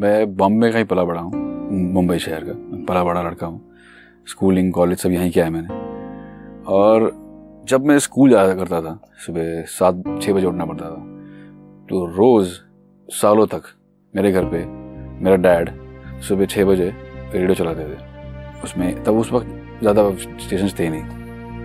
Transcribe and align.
मैं 0.00 0.36
बॉम्बे 0.36 0.70
का 0.72 0.78
ही 0.78 0.84
पला 0.84 1.02
बड़ा 1.04 1.20
हूँ, 1.20 1.32
मुंबई 1.92 2.18
शहर 2.18 2.44
का, 2.44 2.52
पला 2.88 3.02
बड़ा 3.04 3.22
लड़का 3.22 3.46
हूँ। 3.46 3.60
स्कूलिंग 4.28 4.72
कॉलेज 4.72 4.98
सब 4.98 5.10
यहीं 5.12 5.30
किया 5.30 5.44
है 5.44 5.50
मैंने। 5.50 5.74
और 6.66 7.10
जब 7.68 7.86
मैं 7.86 7.98
स्कूल 7.98 8.30
जाया 8.30 8.54
करता 8.54 8.80
था, 8.80 8.98
सुबह 9.26 9.62
सात 9.68 10.02
छः 10.22 10.32
बजे 10.32 10.46
उठना 10.46 10.64
पड़ता 10.66 10.84
था 10.84 11.86
तो 11.88 12.04
रोज़ 12.16 12.54
सालों 13.08 13.46
तक 13.46 13.62
मेरे 14.14 14.32
घर 14.32 14.44
पे 14.44 14.64
मेरा 15.24 15.36
डैड 15.38 15.70
सुबह 16.28 16.46
छः 16.46 16.64
बजे 16.64 16.88
रेडियो 17.34 17.54
चलाते 17.54 17.84
थे। 17.84 18.62
उसमें 18.64 19.02
तब 19.04 19.18
उस 19.18 19.32
वक्त 19.32 19.80
ज़्यादा 19.80 20.10
स्टेशन 20.38 20.68
थे 20.78 20.88
नहीं। 20.88 21.02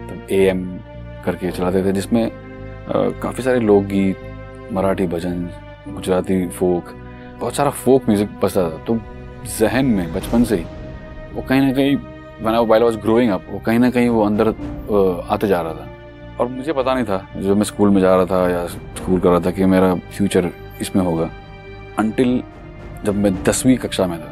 तब 0.09 0.27
ए 0.31 0.41
एम 0.47 0.67
करके 1.25 1.51
चलाते 1.51 1.85
थे, 1.85 1.91
जिसमें 1.93 2.29
काफ़ी 3.21 3.43
सारे 3.43 3.59
लोकगीत, 3.61 4.17
मराठी 4.73 5.07
भजन, 5.07 5.49
गुजराती 5.89 6.47
फोक 6.49 6.93
बहुत 7.39 7.55
सारा 7.55 7.69
फोक 7.71 8.07
म्यूज़िक 8.07 8.29
बजता 8.43 8.63
था 8.63 8.77
तो 8.85 8.97
जहन 9.59 9.85
में, 9.85 10.13
बचपन 10.13 10.43
से 10.43 10.55
ही, 10.55 10.63
वो 11.33 11.41
कहीं 11.41 11.61
ना 11.61 11.73
कहीं 11.73 11.95
one 12.41 12.55
while 12.67 12.83
was 12.83 12.97
growing 12.99 13.31
up 13.31 13.45
वो 13.49 13.59
कहीं 13.65 13.79
ना 13.79 13.89
कहीं 13.89 14.09
वो 14.09 14.25
अंदर 14.25 14.47
आते 15.29 15.47
जा 15.47 15.61
रहा 15.61 15.73
था। 15.73 15.87
और 16.39 16.47
मुझे 16.47 16.73
पता 16.73 16.93
नहीं 16.93 17.05
था 17.05 17.27
जब 17.37 17.57
मैं 17.57 17.63
स्कूल 17.63 17.89
में 17.89 18.01
जा 18.01 18.15
रहा 18.15 18.25
था 18.25 18.49
या 18.49 18.65
स्कूल 18.67 19.19
कर 19.19 19.29
रहा 19.29 19.39
था 19.39 19.51
कि 19.51 19.65
मेरा 19.65 19.93
फ्यूचर 19.95 20.49
इसमें 20.81 21.03
होगा। 21.03 21.29
अनटिल 21.99 22.41
जब 23.05 23.15
मैं 23.15 23.33
दसवीं 23.43 23.77
कक्षा 23.77 24.07
में 24.07 24.17
था, 24.19 24.31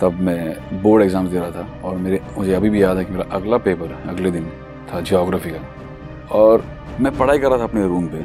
तब 0.00 0.20
मैं 0.20 0.82
बोर्ड 0.82 1.02
एग्ज़ाम्स 1.02 1.30
दे 1.30 1.38
रहा 1.38 1.50
था 1.50 1.80
और 1.84 1.96
मेरे, 1.96 2.20
मुझे 2.38 2.54
अभी 2.54 2.70
भी 2.70 2.82
याद 2.82 2.96
है 2.96 3.04
कि 3.04 3.12
मेरा 3.12 3.24
अगला 3.36 3.56
पेपर 3.58 3.98
अगले 4.08 4.30
दिन 4.30 4.50
था 4.92 5.00
जियोग्राफी 5.00 5.50
का। 5.50 6.38
और 6.38 6.64
मैं 7.00 7.16
पढ़ाई 7.18 7.38
कर 7.38 7.48
रहा 7.48 7.58
था 7.58 7.64
अपने 7.64 7.86
रूम 7.86 8.06
पे। 8.06 8.24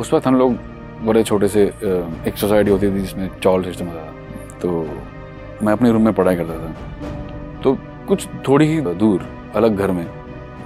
उस 0.00 0.12
वक्त 0.12 0.26
हम 0.26 0.34
लोग 0.36 0.56
बड़े 1.02 1.22
छोटे 1.22 1.48
से 1.48 1.62
एक 1.62 2.36
सोसाइटी 2.36 2.70
होती 2.70 2.86
थी 2.86 3.00
जिसमें 3.00 3.28
चॉल 3.40 3.64
सिस्टम 3.64 3.86
होता 3.86 4.00
था 4.00 4.58
तो 4.58 4.68
मैं 5.62 5.72
अपने 5.72 5.90
रूम 5.92 6.04
में 6.04 6.12
पढ़ाई 6.14 6.36
करता 6.36 6.54
था। 6.54 7.60
तो 7.62 7.76
कुछ 8.08 8.26
थोड़ी 8.48 8.66
ही 8.66 8.80
दूर, 8.80 9.26
अलग 9.56 9.76
घर 9.76 9.90
में, 9.90 10.06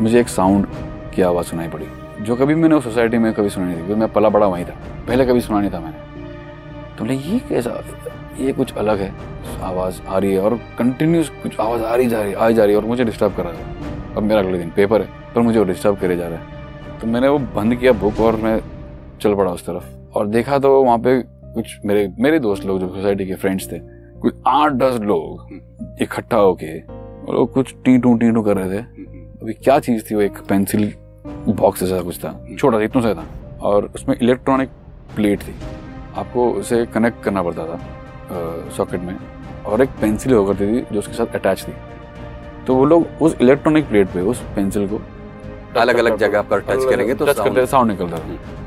मुझे 0.00 0.20
एक 0.20 0.28
साउंड 0.28 0.66
की 1.14 1.22
आवाज़ 1.22 1.46
सुनाई 1.46 1.68
पड़ी, 1.68 1.86
जो 2.20 2.36
कभी 2.36 2.54
मैंने 2.54 2.74
उस 2.74 2.84
सोसाइटी 2.84 3.18
में 3.18 3.32
कभी 3.32 3.48
सुनी 3.48 3.66
नहीं 3.66 3.76
थी 3.76 3.78
क्योंकि 3.78 4.00
मैं 4.00 4.12
पला 4.12 4.28
बड़ा 4.28 4.46
वहीं 4.46 4.64
था। 4.64 4.74
पहले 5.08 5.26
कभी 5.26 5.40
सुना 5.40 5.60
नहीं 5.60 5.70
था 5.70 5.80
मैंने। 5.80 6.96
तो 6.98 7.04
ये 7.06 7.38
कैसा, 7.48 7.82
ये 8.38 8.52
कुछ 8.52 8.74
अलग 8.74 9.00
है, 9.00 9.12
आवाज़ 9.62 10.00
आ 10.02 10.18
रही 10.18 10.32
है 10.32 10.40
और 10.40 10.58
कंटिन्यूस 10.78 11.30
कुछ 11.42 11.58
आवाज़ 11.60 11.82
आ 11.82 11.94
रही 11.94 12.08
जा 12.08 12.22
रही 12.22 12.34
आई 12.34 12.54
जा 12.54 12.64
रही 12.64 12.74
है 12.74 12.80
और 12.80 12.86
मुझे 12.86 13.04
डिस्टर्ब 13.04 13.34
कर 13.36 13.44
रहा 13.44 14.14
और 14.14 14.22
मेरा 14.22 14.40
अगले 14.40 14.58
दिन 14.58 14.70
पेपर 14.76 15.00
है, 15.02 15.08
पर 15.34 15.40
मुझे 15.40 15.58
वो 15.58 15.64
डिस्टर्ब 15.64 15.96
करे 15.96 16.16
जा 16.16 16.28
रहा 16.28 16.38
है। 16.38 16.98
तो 17.00 17.06
मैंने 17.06 17.28
वो 17.28 17.38
बंद 17.56 17.76
किया 17.76 17.92
बुक 17.94 18.20
और 18.20 18.36
मैं 18.36 18.60
चल 19.22 19.34
पड़ा 19.34 19.50
उस 19.52 19.66
तरफ़। 19.66 20.01
और 20.14 20.26
देखा 20.26 20.58
तो 20.58 20.82
वहाँ 20.82 20.98
पे 20.98 21.20
कुछ 21.54 21.78
मेरे 21.84 22.08
मेरे 22.18 22.38
दोस्त 22.38 22.64
लोग 22.64 22.80
जो 22.80 22.88
सोसाइटी 22.88 23.26
के 23.26 23.34
फ्रेंड्स 23.34 23.66
थे 23.72 23.78
कुछ 24.20 24.34
आठ 24.46 24.72
दस 24.72 24.98
लोग 25.00 25.52
इकट्ठा 26.02 26.36
होके 26.36 26.78
और 26.80 27.36
वो 27.36 27.44
कुछ 27.46 27.74
टी 27.84 27.96
टू 27.98 28.14
टी 28.16 28.30
टू 28.30 28.42
कर 28.42 28.56
रहे 28.56 28.70
थे। 28.70 28.82
अभी 29.42 29.52
क्या 29.54 29.78
चीज़ 29.78 30.04
थी 30.10 30.14
वो 30.14 30.20
एक 30.20 30.38
पेंसिल 30.48 30.92
बॉक्स 31.48 31.82
जैसा 31.84 32.00
कुछ 32.02 32.18
था। 32.18 32.32
छोटा 32.58 32.78
सा 32.78 32.84
इतना 32.84 33.02
सा 33.02 33.14
था। 33.14 33.26
और 33.60 33.90
उसमें 33.94 34.16
इलेक्ट्रॉनिक 34.16 34.68
प्लेट 35.16 35.40
थी। 35.40 35.54
आपको 36.16 36.50
उसे 36.50 36.84
कनेक्ट 36.86 37.22
करना 37.22 37.42
पड़ता 37.42 37.64
था 37.66 38.70
सॉकेट 38.76 39.00
में। 39.00 39.16
और 39.66 39.82
एक 39.82 39.90
पेंसिल 40.00 40.32
हुआ 40.32 40.46
करती 40.46 40.66
थी 40.66 40.84
जो 40.92 40.98
उसके 40.98 41.14
साथ 41.14 41.34
अटैच 41.34 41.64
थी। 41.68 41.72
तो 42.66 42.74
वो 42.74 42.84
लोग 42.84 43.06
उस 43.22 43.36
इलेक्ट्रॉनिक 43.40 43.88
प्लेट 43.88 44.08
पे 44.08 44.20
उस 44.20 44.42
पेंसिल 44.56 44.88
को 44.88 45.00
अलग 45.80 45.96
अलग 45.96 46.16
जगह 46.18 46.42
पर 46.42 46.60
टच 46.60 46.84
करेंगे 46.84 47.14
तो 47.14 47.26
टच 47.26 47.38
करते 47.38 47.66
साउंड 47.66 47.90
निकलता 47.90 48.18
था। 48.18 48.61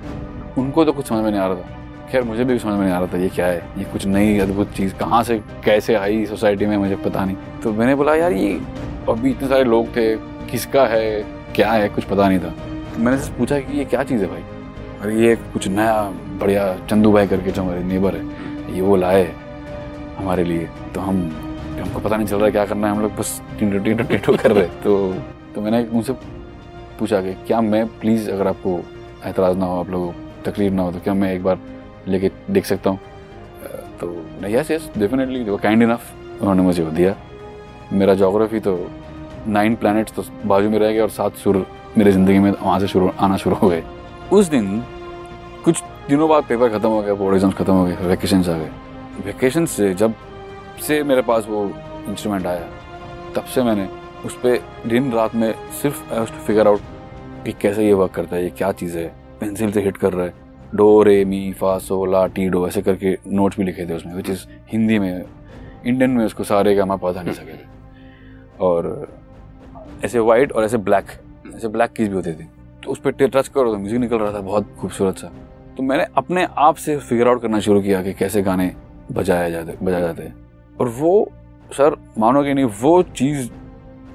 उनको 0.57 0.85
तो 0.85 0.91
कुछ 0.91 1.07
समझ 1.07 1.23
में 1.23 1.31
नहीं 1.31 1.41
आ 1.41 1.47
रहा 1.47 1.55
था। 1.55 2.07
खैर, 2.11 2.23
मुझे 2.23 2.43
भी 2.43 2.59
समझ 2.59 2.73
में 2.73 2.79
नहीं 2.79 2.93
आ 2.93 2.99
रहा 2.99 3.13
था 3.13 3.17
ये 3.17 3.29
क्या 3.29 3.45
है, 3.45 3.69
ये 3.77 3.83
कुछ 3.83 4.05
नई 4.05 4.39
अद्भुत 4.39 4.71
चीज़ 4.71 4.93
कहाँ 4.93 5.23
से, 5.23 5.39
कैसे 5.65 5.95
आई 5.95 6.25
सोसाइटी 6.25 6.65
में, 6.65 6.77
मुझे 6.77 6.95
पता 6.95 7.25
नहीं। 7.25 7.35
तो 7.63 7.71
मैंने 7.73 7.95
बोला, 7.95 8.15
यार, 8.15 8.31
ये 8.31 8.61
अभी 9.09 9.31
इतने 9.31 9.47
सारे 9.47 9.63
लोग 9.63 9.87
थे, 9.87 10.15
किसका 10.51 10.85
है, 10.87 11.23
क्या 11.55 11.71
है, 11.71 11.89
कुछ 11.89 12.03
पता 12.03 12.29
नहीं 12.29 12.39
था। 12.39 12.49
तो 12.93 12.99
मैंने 12.99 13.17
से 13.17 13.33
पूछा 13.33 13.59
कि 13.59 13.77
ये 13.77 13.85
क्या 13.85 14.03
चीज़ 14.03 14.21
है 14.21 14.27
भाई? 14.27 14.43
अरे, 15.01 15.27
ये 15.27 15.35
कुछ 15.35 15.67
नया, 15.67 16.01
बढ़िया 16.41 16.77
चंदू 16.89 17.11
भाई 17.11 17.27
करके 17.27 17.51
जो 17.51 17.63
हमारे 17.63 17.83
नेबर 17.83 18.15
है, 18.15 18.25
ये 18.75 18.81
वो 18.81 18.95
लाए 18.95 19.35
हमारे 20.17 20.43
लिए। 20.43 20.69
तो 20.95 21.01
हम, 21.01 21.15
हमको 21.81 21.99
पता 21.99 22.17
नहीं 22.17 22.27
चल 22.27 22.37
रहा 22.37 22.49
क्या 22.49 22.65
करना 22.65 22.87
है, 22.87 22.95
हम 22.95 23.01
लोग 23.01 23.15
बस 23.15 23.41
टिंटो 23.59 23.79
टिंटो 23.79 24.03
टिंटो 24.03 24.37
कर 24.37 24.51
रहे 24.51 24.67
तो 24.83 25.13
तो 25.55 25.61
मैंने 25.61 25.85
उनसे 25.85 26.13
पूछा 26.99 27.21
कि, 27.21 27.33
क्या 27.33 27.61
मैं 27.61 27.87
प्लीज़ 27.87 28.31
अगर 28.31 28.47
आपको 28.47 28.79
एतराज़ 29.25 29.57
ना 29.57 29.65
हो 29.65 29.79
आप 29.79 29.89
लोगों 29.89 30.11
तकलीफ़ 30.45 30.73
ना 30.73 30.81
हो 30.81 30.91
तो 30.91 30.99
क्या 30.99 31.13
मैं 31.13 31.33
एक 31.33 31.43
बार 31.43 31.59
लेके 32.07 32.31
देख 32.51 32.65
सकता 32.65 32.89
हूँ? 32.89 32.99
तो 33.99 34.47
यस 34.47 34.71
यस 34.71 34.89
डेफिनेटली 34.97 35.43
वो 35.43 35.57
काइंड 35.57 35.83
इनफ 35.83 36.11
उन्होंने 36.41 36.61
मुझे 36.61 36.83
वो 36.83 36.91
दिया। 36.91 37.15
मेरा 37.93 38.13
जोग्राफी 38.15 38.59
तो 38.59 38.77
नाइन 39.47 39.75
प्लैनेट्स 39.75 40.13
तो 40.13 40.23
बाजू 40.45 40.69
में 40.69 40.77
रह 40.79 40.91
गए 40.91 40.99
और 40.99 41.09
सात 41.11 41.35
सुर 41.37 41.65
मेरी 41.97 42.11
ज़िंदगी 42.11 42.39
में 42.39 42.51
वहाँ 42.51 42.79
से 42.79 42.87
शुरू, 42.87 43.11
आना 43.19 43.37
शुरू 43.37 43.55
हो 43.55 43.69
गए। 43.69 43.83
उस 44.31 44.47
दिन 44.49 44.83
कुछ 45.65 45.81
दिनों 46.09 46.29
बाद 46.29 46.43
पेपर 46.43 46.69
ख़त्म 46.69 46.89
हो 46.89 47.01
गया 47.01 47.13
बोर्ड 47.13 47.35
एग्ज़ाम्स 47.35 47.55
ख़त्म 47.55 47.73
हो 47.73 47.85
गए 47.85 47.95
वैकेशन 48.07 48.39
आ 48.39 48.57
गए। 48.57 48.69
वैकेशन 49.25 49.65
से 49.67 49.93
जब 49.95 50.13
से 50.87 51.01
मेरे 51.03 51.21
पास 51.23 51.45
वो 51.49 51.65
इंस्ट्रूमेंट 52.09 52.45
आया, 52.47 52.67
तब 53.35 53.43
से 53.45 53.63
मैंने 53.63 53.87
उस 54.25 54.35
पर 54.37 54.59
दिन 54.87 55.11
रात 55.13 55.35
में 55.35 55.53
सिर्फ़ 55.81 56.23
फिगर 56.45 56.67
आउट 56.67 56.81
कि 57.45 57.51
कैसे 57.61 57.85
ये 57.85 57.93
वर्क 57.93 58.11
करता 58.11 58.35
है, 58.35 58.43
ये 58.43 58.49
क्या 58.51 58.71
चीज़ 58.73 58.97
है। 58.97 59.13
पेंसिल 59.39 59.71
से 59.71 59.81
हिट 59.81 59.97
कर 59.97 60.13
रहा 60.13 60.25
है। 60.25 60.33
डो 60.75 61.01
रे 61.03 61.23
मी 61.25 61.51
फा 61.53 61.77
सो 61.79 62.05
ला 62.05 62.25
टी 62.27 62.47
डो 62.49 62.67
ऐसे 62.67 62.81
करके 62.81 63.17
नोट्स 63.27 63.57
भी 63.57 63.63
लिखे 63.63 63.85
थे 63.85 63.93
उसमें 63.93 64.13
विच 64.13 64.29
इज़ 64.29 64.45
हिंदी 64.71 64.99
में 64.99 65.23
इंडियन 65.85 66.11
में 66.11 66.25
उसको 66.25 66.43
सारे 66.43 66.75
का 66.75 66.85
मैं 66.85 66.97
पता 66.97 67.21
नहीं 67.21 67.33
सके 67.33 67.53
थे 67.53 67.67
और 68.59 69.07
ऐसे 70.05 70.19
वाइट 70.19 70.51
और 70.51 70.63
ऐसे 70.63 70.77
ब्लैक 70.79 71.11
ऐसे 71.55 71.67
ब्लैक 71.67 71.91
कीज 71.91 72.07
भी 72.07 72.15
होते 72.15 72.33
थे। 72.33 72.43
तो 72.83 72.91
उस 72.91 72.99
पर 72.99 73.11
टच 73.11 73.47
करो 73.47 73.71
तो 73.71 73.77
म्यूज़िक 73.77 73.99
निकल 73.99 74.17
रहा 74.17 74.33
था 74.33 74.39
बहुत 74.41 74.75
खूबसूरत 74.79 75.17
सा। 75.17 75.31
तो 75.77 75.83
मैंने 75.83 76.05
अपने 76.17 76.47
आप 76.57 76.75
से 76.75 76.97
फिगर 76.99 77.27
आउट 77.27 77.41
करना 77.41 77.59
शुरू 77.59 77.81
किया 77.81 78.01
कि 78.03 78.13
कैसे 78.13 78.41
गाने 78.41 78.71
बजाया 79.11 79.49
जाते 79.49 79.77
बजाए 79.81 80.01
जाते 80.01 80.23
हैं। 80.23 80.35
और 80.79 80.87
वो 80.89 81.27
सर 81.71 81.95
मानोगे 82.17 82.53
नहीं 82.53 82.65
वो 82.81 83.01
चीज़ 83.03 83.49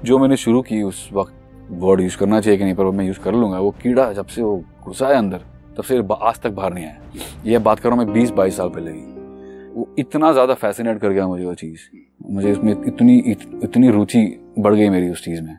जो 0.03 0.17
मैंने 0.19 0.37
शुरू 0.37 0.61
की 0.61 0.81
उस 0.83 1.09
वक्त 1.13 1.33
वर्ड 1.73 2.01
यूज़ 2.01 2.17
करना 2.17 2.39
चाहिए 2.41 2.57
कि 2.57 2.63
नहीं 2.63 2.75
पर 2.75 2.85
मैं 2.91 3.05
यूज़ 3.05 3.19
कर 3.19 3.33
लूँगा। 3.33 3.59
वो 3.59 3.71
कीड़ा 3.81 4.11
जब 4.13 4.25
से 4.25 4.41
वो 4.41 4.63
घुसा 4.83 5.07
है 5.07 5.15
अंदर 5.15 5.41
तब 5.77 5.83
से 5.83 5.97
आज 6.21 6.39
तक 6.41 6.51
बाहर 6.51 6.73
नहीं 6.73 6.85
आया। 6.85 7.23
ये 7.45 7.57
बात 7.59 7.79
कर 7.79 7.89
रहा 7.89 7.97
हूँ 7.97 8.05
मैं 8.05 8.13
बीस 8.13 8.29
बाईस 8.31 8.57
साल 8.57 8.69
पहले 8.69 8.91
की। 8.91 9.09
वो 9.73 9.87
इतना 9.99 10.31
ज़्यादा 10.33 10.53
फैसिनेट 10.53 10.99
कर 10.99 11.09
गया 11.09 11.27
मुझे 11.27 11.45
वो 11.45 11.53
चीज़। 11.55 11.79
मुझे 12.31 12.51
इसमें 12.51 12.71
इतनी 12.87 13.17
इत, 13.17 13.39
इतनी 13.63 13.89
रुचि 13.89 14.25
बढ़ 14.59 14.75
गई 14.75 14.89
मेरी 14.89 15.09
उस 15.09 15.23
चीज़ 15.25 15.41
में 15.41 15.57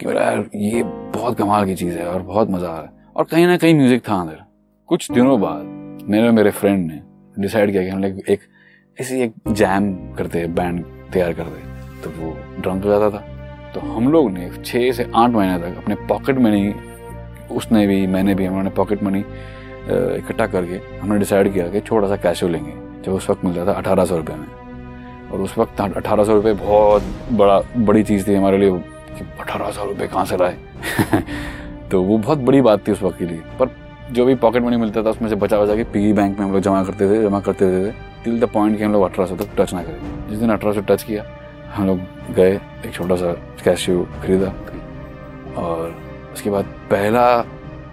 कि 0.00 0.06
मेरा 0.06 0.22
यार 0.22 0.48
ये 0.54 0.82
बहुत 0.82 1.38
कमाल 1.38 1.66
की 1.66 1.74
चीज़ 1.74 1.98
है 1.98 2.06
और 2.06 2.22
बहुत 2.22 2.50
मज़ा 2.50 2.68
आ 2.68 2.72
रहा 2.72 2.82
है। 2.82 3.12
और 3.16 3.24
कहीं 3.24 3.46
ना 3.46 3.56
कहीं 3.56 3.74
म्यूज़िक 3.74 4.08
था 4.08 4.20
अंदर। 4.20 4.44
कुछ 4.88 5.10
दिनों 5.12 5.40
बाद 5.40 6.06
मेरे 6.10 6.30
मेरे 6.30 6.50
फ्रेंड 6.52 6.86
ने 6.86 7.00
डिसाइड 7.38 7.70
किया 7.70 7.82
कि 7.82 7.88
हम 7.88 8.02
लोग 8.02 8.20
एक 8.30 8.40
ऐसी 8.98 9.20
एक 9.22 9.34
जैम 9.50 9.94
करते 10.16 10.46
बैंड 10.48 10.84
तैयार 11.12 11.32
करते 11.32 12.02
तो 12.02 12.10
वो 12.18 12.36
ड्रम 12.60 12.80
पे 12.80 12.88
जाता 12.88 13.10
था। 13.10 13.33
तो 13.74 13.80
हम 13.80 14.12
लोग 14.12 14.30
ने 14.30 14.50
छः 14.64 14.92
से 14.92 15.10
आठ 15.16 15.30
महीने 15.30 15.58
तक 15.58 15.78
अपने 15.78 15.94
पॉकेट 15.94 16.38
मनी 16.38 16.74
उसने 17.50 17.86
भी, 17.86 18.06
मैंने 18.06 18.34
भी 18.34 18.44
हमारे 18.44 18.70
पॉकेट 18.70 19.02
मनी 19.02 19.24
इकट्ठा 19.90 20.46
करके 20.46 20.98
हमने 20.98 21.18
डिसाइड 21.18 21.52
किया 21.52 21.68
कि 21.68 21.80
छोटा 21.80 22.08
सा 22.08 22.16
कैशो 22.16 22.48
लेंगे 22.48 23.02
जो 23.02 23.16
उस 23.16 23.30
वक्त 23.30 23.44
मिलता 23.44 23.66
था 23.66 23.72
अठारह 23.72 24.04
सौ 24.04 24.16
रुपये 24.16 24.36
में। 24.36 24.46
और 25.30 25.40
उस 25.40 25.58
वक्त 25.58 25.80
अठारह 25.80 26.24
सौ 26.24 26.32
रुपये 26.32 26.52
बहुत 26.52 27.02
बड़ा, 27.32 27.60
बड़ी 27.76 28.02
चीज़ 28.02 28.28
थी 28.28 28.34
हमारे 28.34 28.58
लिए, 28.58 28.70
कि 28.70 29.24
अठारह 29.40 29.70
सौ 29.70 29.84
रुपये 29.84 30.08
कहाँ 30.08 30.24
से 30.24 30.36
लाए? 30.36 30.58
तो 31.90 32.02
वो 32.02 32.18
बहुत 32.18 32.38
बड़ी 32.38 32.60
बात 32.60 32.88
थी 32.88 32.92
उस 32.92 33.02
वक्त 33.02 33.18
के 33.18 33.24
लिए। 33.24 33.42
पर 33.60 33.76
जो 34.12 34.24
भी 34.24 34.34
पॉकेट 34.34 34.62
मनी 34.62 34.76
मिलता 34.76 35.02
था, 35.02 35.10
उसमें 35.10 35.28
से 35.28 35.34
बचा 35.34 35.60
बचा 35.60 35.76
के 35.76 35.84
पी 35.84 36.12
बैंक 36.12 36.38
में 36.38 36.46
हम 36.46 36.52
लोग 36.52 36.62
जमा 36.62 36.84
करते 36.84 37.10
थे, 37.10 37.22
जमा 37.22 37.40
करते 37.40 37.66
थे 37.66 37.92
टिल 38.24 38.40
द 38.40 38.44
पॉइंट 38.44 38.78
कि 38.78 38.84
हम 38.84 38.92
लोग 38.92 39.02
अठारह 39.02 39.28
सौ 39.28 39.36
तक 39.36 39.48
टच 39.58 39.74
ना 39.74 39.82
करें। 39.82 40.28
जिस 40.30 40.38
दिन 40.38 40.50
अठारह 40.50 40.72
सौ 40.72 40.80
टच 40.80 41.02
किया 41.02 41.24
हम 41.74 41.86
लोग 41.86 42.00
गए 42.34 42.52
एक 42.86 42.92
छोटा 42.92 43.16
सा 43.16 43.32
कैशियो 43.64 44.02
खरीदा 44.22 44.52
और 45.60 45.94
उसके 46.32 46.50
बाद 46.50 46.64
पहला 46.90 47.24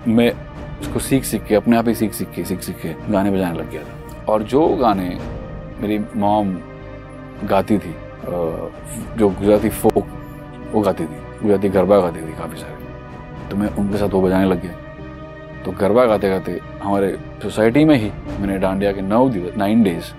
मैं 0.08 0.32
उसको 0.82 1.00
सीख 1.00 1.24
सीख 1.24 1.44
के, 1.46 1.56
अपने 1.56 1.78
आप 1.78 1.88
ही 1.88 1.96
सीख 1.96 2.14
सीख 2.14 2.30
के, 2.36 2.44
सीख 2.46 2.62
सीख 2.62 2.76
के 2.82 2.94
गाने 3.12 3.32
बजाने 3.32 3.60
लग 3.60 3.72
गया 3.72 3.82
था। 3.82 4.26
और 4.30 4.44
जो 4.44 4.68
गाने 4.76 5.18
मेरी 5.82 6.00
मॉम 6.18 6.54
गाती 7.50 7.78
थी 7.78 7.96
जो 9.18 9.30
गुजराती 9.30 9.70
फोक 9.72 10.08
वो 10.72 10.82
गाती 10.82 11.06
थी, 11.06 11.16
गुजराती 11.42 11.70
गरबा 11.70 12.00
गाती 12.00 12.22
थी 12.22 12.38
काफ़ी 12.38 12.62
सारे 12.62 13.50
तो 13.50 13.58
मैं 13.58 13.70
उनके 13.70 13.98
साथ 13.98 14.10
वो 14.10 14.22
बजाने 14.22 14.50
लग 14.50 14.62
गया। 14.62 15.64
तो 15.66 15.72
गरबा 15.80 16.06
गाते 16.06 16.30
गाते 16.30 16.60
हमारे 16.84 17.12
सोसाइटी 17.44 17.86
में 17.86 17.96
ही 17.96 18.12
मैंने 18.40 18.58
डांडिया 18.60 18.92
के 18.92 19.02
नौ 19.02 19.28
दिवस 19.30 19.58
नाइन 19.58 19.84
डेज़ 19.84 20.14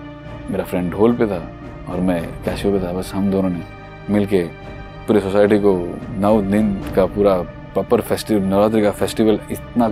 मेरा 0.51 0.65
फ्रेंड 0.65 0.93
ढोल 0.93 1.13
पे 1.17 1.27
था 1.27 1.41
और 1.89 2.01
मैं 2.01 2.23
कैशियो 2.45 2.73
पे 2.73 2.87
था 2.87 2.93
बस 2.93 3.13
हम 3.15 3.31
दोनों 3.31 3.51
ने 3.51 3.63
मिल 4.11 4.27
के 4.27 4.43
पूरे 5.07 5.21
सोसाइटी 5.21 5.59
को 5.59 5.73
नौ 6.21 6.41
दिन 6.43 6.73
का 6.97 7.07
पूरा 7.07 7.37
प्रॉपर 7.73 8.01
फेस्टिवल 8.01 8.43
नवरात्रि 8.43 8.83
का 8.83 8.91
फेस्टिवल 8.91 9.39
इतना 9.51 9.89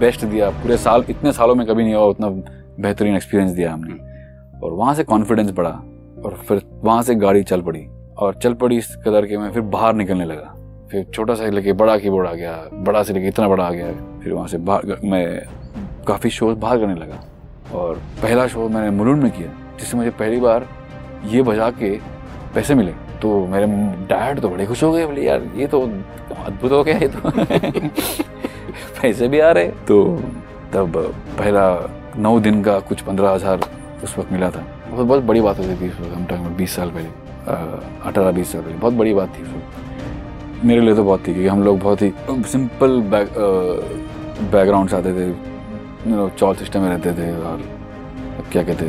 बेस्ट 0.00 0.24
दिया। 0.24 0.50
पूरे 0.50 0.76
साल, 0.76 1.04
इतने 1.10 1.32
सालों 1.32 1.54
में 1.54 1.66
कभी 1.66 1.84
नहीं 1.84 1.94
हुआ, 1.94 2.04
उतना 2.04 2.28
बेहतरीन 2.80 3.14
एक्सपीरियंस 3.16 3.52
दिया 3.52 3.72
हमने। 3.72 3.94
और 4.60 4.72
वहाँ 4.72 4.94
से 4.94 5.04
कॉन्फिडेंस 5.04 5.50
बढ़ा 5.50 5.70
और 6.24 6.38
फिर 6.48 6.62
वहाँ 6.84 7.02
से 7.02 7.14
गाड़ी 7.14 7.42
चल 7.42 7.60
पड़ी 7.62 7.86
और 8.18 8.38
चल 8.42 8.54
पड़ी 8.54 8.76
इस 8.76 8.94
कदर 8.96 9.26
के 9.26 9.38
मैं 9.38 9.50
फिर 9.52 9.62
बाहर 9.62 9.94
निकलने 9.94 10.24
लगा। 10.24 10.54
फिर 10.90 11.04
छोटा 11.04 11.34
सा 11.34 11.46
लेके 11.46 11.72
बड़ा 11.72 11.96
कीबोर्ड 11.98 12.26
आ 12.26 12.32
गया, 12.32 12.52
बड़ा 12.74 13.02
से 13.02 13.12
लेके 13.12 13.28
इतना 13.28 13.48
बड़ा 13.48 13.64
आ 13.64 13.70
गया, 13.70 13.92
फिर 14.22 14.32
वहाँ 14.32 14.46
से 14.48 14.58
बाहर 14.58 15.00
मैं 15.04 15.24
काफ़ी 16.06 16.30
शो 16.30 16.54
बाहर 16.56 16.78
करने 16.78 16.94
लगा। 16.94 17.24
और 17.74 18.00
पहला 18.22 18.46
शो 18.46 18.68
मैंने 18.68 18.90
मुलुंड 18.90 19.22
में 19.22 19.30
किया, 19.32 19.48
जिससे 19.78 19.96
मुझे 19.96 20.10
पहली 20.10 20.40
बार 20.40 20.66
ये 21.24 21.42
बजा 21.42 21.70
के 21.70 21.90
पैसे 22.54 22.74
मिले। 22.74 22.92
तो 23.22 23.46
मेरे 23.46 23.66
डैड 24.06 24.40
तो 24.40 24.48
बड़े 24.48 24.66
खुश 24.66 24.82
हो 24.82 24.92
गए, 24.92 25.06
बोले, 25.06 25.22
यार, 25.22 25.42
ये 25.56 25.66
तो 25.66 25.80
अद्भुत 25.80 26.72
हो 26.72 26.82
गया, 26.84 26.98
ये 26.98 27.08
तो 27.08 27.30
पैसे 29.00 29.28
भी 29.28 29.40
आ 29.40 29.50
रहे। 29.50 29.68
तो 29.88 30.04
तब 30.72 30.96
पहला 31.38 31.64
नौ 32.18 32.38
दिन 32.40 32.62
का 32.62 32.78
कुछ 32.80 33.00
पंद्रह 33.00 33.30
हज़ार 33.30 33.60
उस 34.04 34.18
वक्त 34.18 34.32
मिला 34.32 34.50
था। 34.50 34.64
बहुत 34.90 35.06
बहुत 35.06 35.22
बड़ी 35.24 35.40
बात 35.40 35.58
होती 35.58 35.76
थी 35.80 35.88
हम 36.12 36.24
टाइम 36.24 36.42
में 36.42 36.56
बीस 36.56 36.76
साल 36.76 36.90
पहले 36.90 37.08
अठारह, 38.08 38.30
बीस 38.30 38.52
साल 38.52 38.62
पहले। 38.62 38.76
बहुत 38.76 38.94
बड़ी 38.94 39.14
बात 39.14 39.36
थी 39.38 39.42
उस 39.42 39.48
वक्त। 39.48 40.64
मेरे 40.64 40.80
लिए 40.80 40.94
तो 40.94 41.04
बहुत 41.04 41.20
थी, 41.20 41.32
क्योंकि 41.32 41.48
हम 41.48 41.62
लोग 41.62 41.78
बहुत 41.80 42.02
ही 42.02 42.12
सिंपल 42.28 43.00
बैक 43.10 43.28
बैकग्राउंड 44.42 44.88
से 44.90 44.96
आते 44.96 45.12
थे। 45.12 45.32
चौल 46.30 46.54
सिस्टम 46.56 46.80
में 46.80 46.88
रहते 46.88 47.12
थे 47.12 47.32
और 47.42 47.62
क्या 48.52 48.62
कहते 48.62 48.84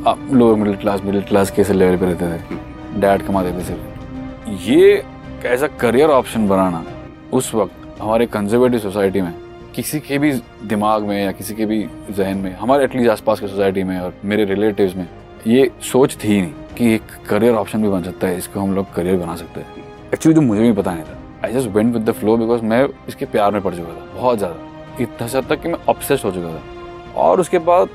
हैं 0.00 0.32
lower 0.32 0.56
middle 0.56 0.76
class 0.76 1.02
middle 1.04 1.22
class 1.22 1.50
के 1.50 1.62
लेवल 1.72 1.96
पे 1.96 2.06
रहते 2.06 2.26
थे? 2.26 3.00
डैड 3.00 3.22
कमाते 3.22 3.52
थे 3.52 3.64
सिर्फ़। 3.64 4.68
ये 4.68 5.02
ऐसा 5.46 5.66
करियर 5.80 6.10
ऑप्शन 6.10 6.46
बनाना, 6.48 6.84
उस 7.32 7.54
वक्त 7.54 8.00
हमारे 8.00 8.26
कंजर्वेटिव 8.26 8.78
सोसाइटी 8.80 9.20
में, 9.20 9.34
किसी 9.74 10.00
के 10.00 10.18
भी 10.18 10.32
दिमाग 10.64 11.02
में 11.02 11.22
या 11.24 11.32
किसी 11.32 11.54
के 11.54 11.66
भी 11.66 11.86
जहन 12.10 12.36
में, 12.36 12.54
हमारे 12.56 12.84
एटलीस्ट 12.84 13.10
आसपास 13.10 13.40
की 13.40 13.46
सोसाइटी 13.48 13.82
में 13.82 13.98
और 14.00 14.14
मेरे 14.24 14.44
रिलेटिव्स 14.44 14.96
में, 14.96 15.08
ये 15.46 15.70
सोच 15.82 16.16
थी 16.24 16.40
नहीं 16.40 16.52
कि 16.76 16.92
एक 16.94 17.02
करियर 17.28 17.54
ऑप्शन 17.54 17.82
भी 17.82 17.88
बन 17.88 18.02
सकता 18.02 18.26
है, 18.26 18.38
इसको 18.38 18.60
हम 18.60 18.74
लोग 18.74 18.92
करियर 18.94 19.16
बना 19.18 19.36
सकते 19.36 19.60
हैं। 19.60 19.84
एक्चुअली 20.14 20.34
तो 20.34 20.40
मुझे 20.40 20.62
भी 20.62 20.72
पता 20.72 20.94
नहीं 20.94 21.04
था 21.04 21.18
I 21.44 21.52
just 21.52 21.68
went 21.68 21.92
with 21.94 22.04
the 22.04 22.12
flow 22.12 22.36
because 22.36 22.62
मैं 22.62 22.86
इसके 23.08 23.26
प्यार 23.26 23.52
में 23.52 23.62
पड़ 23.62 23.74
चुका 23.74 23.88
था, 23.90 24.06
बहुत 24.16 24.38
ज़्यादा। 24.38 25.02
इतना 25.02 25.26
सर 25.26 25.44
तक 25.44 25.62
कि 25.62 25.68
मैं 25.68 25.78
ऑब्सेस 25.88 26.24
हो 26.24 26.30
चुका 26.30 26.48
था। 26.48 27.20
और 27.20 27.40
उसके 27.40 27.58
बाद 27.60 27.88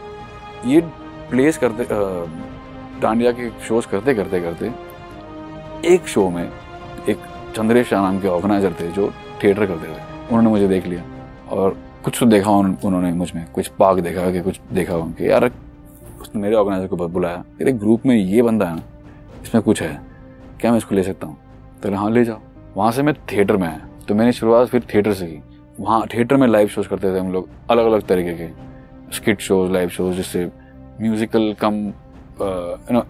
ये 0.65 0.81
प्लेस 1.29 1.57
करते 1.57 1.87
डांडिया 3.01 3.31
के 3.31 3.49
शोज़ 3.67 3.87
करते 3.87 4.13
करते 4.13 4.39
करते 4.41 4.71
एक 5.85 6.07
शो 6.07 6.29
में 6.29 6.49
एक 7.09 7.17
चंद्रेश 7.55 7.87
शाह 7.87 8.01
नाम 8.03 8.19
के 8.19 8.27
ऑर्गेनाइजर 8.27 8.73
थे 8.79 8.87
जो 8.91 9.11
थिएटर 9.43 9.65
करते 9.65 9.87
थे। 9.87 10.01
उन्होंने 10.27 10.49
मुझे 10.49 10.67
देख 10.67 10.87
लिया 10.87 11.03
और 11.51 11.77
कुछ 12.03 12.19
तो 12.19 12.25
देखा 12.25 12.51
उन, 12.51 12.77
उन्होंने 12.85 13.11
मुझमें 13.13 13.45
कुछ 13.53 13.67
पाक 13.79 13.99
देखा 13.99 14.31
कि 14.31 14.41
कुछ 14.41 14.59
देखा 14.73 14.95
उनके। 14.97 15.25
यार 15.25 15.51
उसने 16.21 16.41
मेरे 16.41 16.55
ऑर्गेनाइजर 16.55 16.87
को 16.87 17.07
बुलाया। 17.07 17.43
तेरे 17.57 17.71
ग्रुप 17.73 18.05
में 18.05 18.15
ये 18.15 18.41
बंदा 18.41 18.65
है 18.65 18.75
ना 18.75 18.81
इसमें 19.43 19.63
कुछ 19.63 19.81
है 19.81 19.99
क्या 20.61 20.71
मैं 20.71 20.77
इसको 20.77 20.95
ले 20.95 21.03
सकता 21.03 21.27
हूँ? 21.27 21.37
तो 21.83 21.95
हाँ 21.95 22.09
ले 22.11 22.23
जाओ। 22.25 22.39
वहाँ 22.75 22.91
से 22.91 23.03
मैं 23.03 23.13
थिएटर 23.31 23.57
में 23.57 23.67
आया। 23.67 23.81
तो 24.07 24.15
मैंने 24.15 24.31
शुरुआत 24.31 24.67
फिर 24.67 24.83
थिएटर 24.93 25.13
से 25.13 25.27
की। 25.27 25.41
वहाँ 25.79 26.05
थिएटर 26.13 26.35
में 26.35 26.47
लाइव 26.47 26.67
शोज़ 26.67 26.87
करते 26.87 27.13
थे 27.13 27.19
हम 27.19 27.31
लोग 27.33 27.49
अलग 27.69 27.85
अलग 27.85 28.05
तरीके 28.07 28.33
के। 28.33 28.47
स्किट 29.15 29.41
शोज़ 29.41 29.71
लाइव 29.71 29.89
शोज़ 29.89 30.15
जिससे 30.15 30.49
musical 31.01 31.53
come 31.59 31.75
you 32.41 32.93
know 32.93 33.03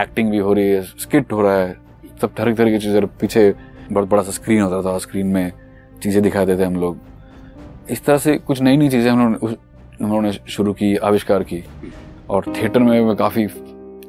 acting 0.00 0.30
भी 0.30 0.38
हो 0.38 0.52
रही 0.52 0.68
है 0.68 0.82
स्किट 0.82 1.32
हो 1.32 1.42
रहा 1.42 1.56
है, 1.56 1.76
सब 2.20 2.34
तरह 2.34 2.54
तरह 2.54 2.70
की 2.70 2.78
चीज़ें 2.78 3.06
पीछे 3.20 3.54
बहुत 3.92 4.08
बड़ा 4.08 4.22
सा 4.22 4.30
स्क्रीन 4.32 4.60
होता 4.62 4.82
था 4.82 4.98
स्क्रीन 4.98 5.26
में 5.26 5.52
चीज़ें 6.02 6.22
दिखाते 6.22 6.56
थे 6.58 6.64
हम 6.64 6.76
लोग। 6.76 6.98
इस 7.90 8.04
तरह 8.04 8.18
से 8.18 8.36
कुछ 8.38 8.60
नई 8.62 8.76
नई 8.76 8.88
चीज़ें 8.88 9.10
लोगों 9.10 9.34
उन्होंने 10.02 10.32
शुरू 10.32 10.72
की, 10.72 10.96
आविष्कार 10.96 11.42
की। 11.42 11.62
और 12.30 12.44
थिएटर 12.56 12.80
में 12.80 13.00
मैं 13.00 13.16
काफ़ी 13.16 13.46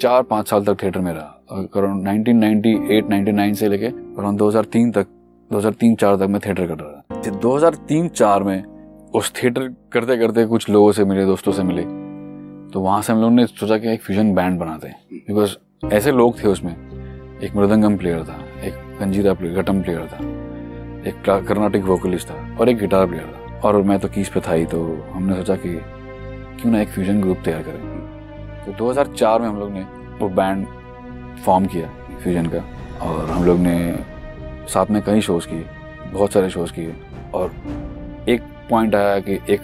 चार 0.01 0.23
पाँच 0.23 0.49
साल 0.49 0.65
तक 0.65 0.81
थिएटर 0.83 0.99
में 0.99 1.11
रहा। 1.13 1.63
अराउंड 1.75 2.07
1998 2.07 3.01
99 3.09 3.55
से 3.55 3.67
लेके 3.69 3.85
अराउंड 3.85 4.37
2003 4.39 4.91
तक 4.91 5.07
2003 5.51 5.95
चार 5.95 6.15
तक 6.15 6.27
मैं 6.29 6.41
थिएटर 6.45 6.67
कर 6.67 6.77
रहा 6.77 7.01
था। 7.01 7.39
2003 7.39 8.07
चार 8.09 8.43
में 8.43 8.63
उस 9.15 9.33
थिएटर 9.33 9.67
करते 9.93 10.17
करते 10.17 10.45
कुछ 10.45 10.69
लोगों 10.69 10.91
से 10.91 11.05
मिले, 11.05 11.25
दोस्तों 11.25 11.51
से 11.51 11.63
मिले। 11.63 11.83
तो 12.73 12.79
वहाँ 12.79 13.01
से 13.01 13.13
हम 13.13 13.19
लोगों 13.19 13.35
ने 13.35 13.45
सोचा 13.45 13.77
कि 13.77 13.91
एक 13.93 14.01
फ्यूजन 14.01 14.33
बैंड 14.35 14.59
बनाते 14.59 14.87
हैं। 14.87 14.95
बिकॉज़ 15.27 15.55
ऐसे 15.93 16.11
लोग 16.11 16.43
थे 16.43 16.47
उसमें। 16.47 16.71
एक 17.43 17.55
मृदंगम 17.55 17.97
प्लेयर 17.97 18.23
था, 18.23 18.37
एक 18.63 18.73
गंजीरा 18.99 19.33
प्लेयर 19.33 19.61
घटम 19.61 19.81
प्लेयर 19.81 20.05
था, 20.07 20.17
एक 21.09 21.45
कर्नाटिक 21.47 21.83
वोकलिस्ट 21.83 22.29
था 22.29 22.57
और 22.59 22.69
एक 22.69 22.77
गिटार 22.77 23.05
प्लेयर 23.05 23.25
था। 23.25 23.59
और 23.59 23.81
मैं 23.81 23.99
तो 23.99 24.07
कीस 24.07 24.29
पे 24.29 24.39
था 24.39 24.53
ही 24.53 24.65
तो 24.65 24.81
हमने 25.11 25.35
सोचा 25.35 25.55
कि 25.55 25.73
क्यों 26.61 26.71
ना 26.71 26.81
एक 26.81 26.87
फ्यूजन 26.87 27.21
ग्रुप 27.21 27.37
तैयार 27.45 27.63
करें। 27.63 28.65
तो 28.65 28.71
2004 28.77 29.39
में 29.41 29.47
हम 29.47 29.59
लोग 29.59 29.71
ने 29.71 29.85
वो 30.19 30.29
बैंड 30.29 30.65
फॉर्म 31.45 31.65
किया 31.65 31.89
फ्यूजन 32.23 32.45
का। 32.45 32.63
और 33.01 33.29
हम 33.29 33.45
लोग 33.45 33.59
ने 33.59 33.77
साथ 34.67 34.91
में 34.91 35.01
कई 35.01 35.21
शोज़ 35.21 35.47
किए, 35.47 35.65
बहुत 36.13 36.33
सारे 36.33 36.49
शोज़ 36.49 36.73
किए। 36.73 36.95
और 37.33 37.51
एक 38.29 38.41
पॉइंट 38.69 38.95
आया 38.95 39.19
कि 39.19 39.39
एक 39.49 39.61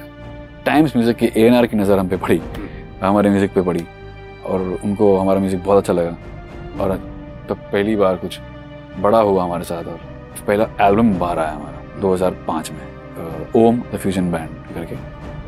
टाइम्स 0.65 0.95
म्यूज़िक 0.95 1.17
की 1.17 1.25
ए 1.25 1.67
की 1.67 1.77
नज़र 1.77 1.99
हम 1.99 2.07
पे 2.07 2.17
पड़ी। 2.17 2.41
हमारे 3.01 3.29
म्यूज़िक 3.29 3.53
पे 3.53 3.61
पड़ी 3.61 3.83
और 4.45 4.61
उनको 4.83 5.17
हमारा 5.17 5.39
म्यूज़िक 5.39 5.63
बहुत 5.63 5.77
अच्छा 5.77 5.93
लगा। 5.93 6.15
और 6.83 6.95
तो 7.49 7.55
पहली 7.55 7.95
बार 7.95 8.17
कुछ 8.17 8.39
बड़ा 8.99 9.19
हुआ 9.19 9.43
हमारे 9.43 9.63
साथ 9.63 9.83
और 9.83 9.99
पहला 10.47 10.67
एल्बम 10.81 11.13
बाहर 11.19 11.39
आया 11.39 11.51
हमारा 11.51 11.99
2005 12.01 12.71
में 12.71 12.85
ओम 13.55 13.81
द 13.93 13.97
फ्यूजन 13.97 14.31
बैंड 14.31 14.73
करके। 14.75 14.95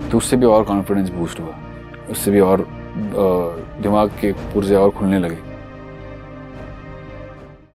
तो 0.10 0.18
उससे 0.18 0.38
भी 0.38 0.46
और 0.46 0.64
कॉन्फिडेंस 0.64 1.10
बूस्ट 1.10 1.40
हुआ। 1.40 1.56
उससे 2.12 2.32
भी 2.32 2.40
और 2.40 2.66
दिमाग 3.82 4.10
के 4.22 4.32
पुर्जे 4.54 4.76
और 4.76 4.90
खुलने 4.90 5.20
लगे। 5.20 5.38